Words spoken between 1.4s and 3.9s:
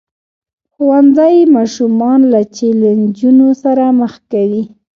ماشومان له چیلنجونو سره